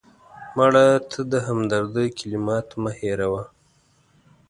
مړه 0.57 0.85
ته 1.09 1.19
د 1.31 1.33
همدردۍ 1.47 2.07
کلمات 2.19 2.67
مه 2.81 2.91
هېروه 2.99 3.43